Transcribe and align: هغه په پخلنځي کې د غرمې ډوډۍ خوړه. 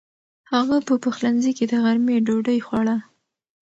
هغه 0.51 0.77
په 0.87 0.93
پخلنځي 1.03 1.51
کې 1.57 1.65
د 1.71 1.73
غرمې 1.83 2.17
ډوډۍ 2.25 2.59
خوړه. 2.65 2.97